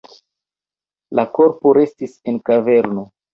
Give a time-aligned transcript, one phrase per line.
[1.19, 3.07] La korpo restis en kaverno.